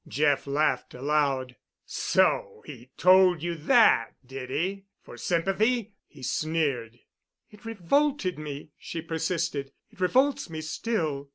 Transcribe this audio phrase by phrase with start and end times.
[0.07, 1.55] Jeff laughed aloud.
[1.85, 4.85] "So he told you that—did he?
[5.03, 7.01] For sympathy?" he sneered.
[7.51, 9.73] "It revolted me," she persisted.
[9.91, 11.29] "It revolts me still.